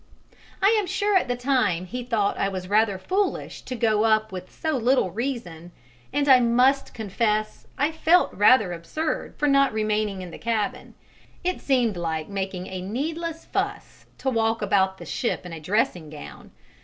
[0.63, 4.31] I am sure at that time he thought I was rather foolish to go up
[4.31, 5.71] with so little reason,
[6.11, 10.95] and I must confess I felt rather absurd for not remaining in the cabin:
[11.43, 16.09] it seemed like making a needless fuss to walk about the ship in a dressing
[16.09, 16.49] gown.